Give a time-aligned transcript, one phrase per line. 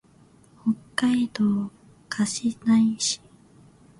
[0.95, 1.69] 北海道
[2.09, 3.19] 歌志内市